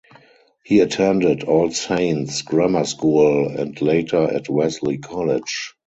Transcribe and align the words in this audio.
He 0.63 0.79
attended 0.79 1.43
All 1.43 1.69
Saints 1.69 2.41
Grammar 2.41 2.85
School 2.85 3.49
and 3.55 3.79
later 3.83 4.23
at 4.33 4.49
Wesley 4.49 4.97
College. 4.97 5.75